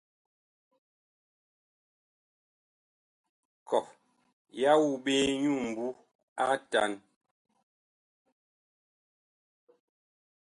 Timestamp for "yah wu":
4.59-4.89